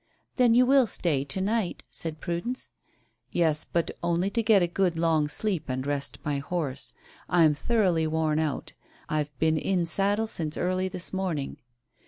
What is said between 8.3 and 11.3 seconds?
out. I've been in saddle since early this